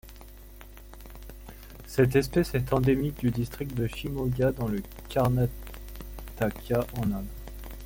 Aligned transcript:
Cette 1.85 2.15
espèce 2.15 2.55
est 2.55 2.73
endémique 2.73 3.19
du 3.19 3.29
district 3.29 3.75
de 3.75 3.85
Shimoga 3.85 4.51
dans 4.51 4.67
le 4.67 4.81
Karnataka 5.09 6.87
en 6.97 7.11
Inde. 7.11 7.27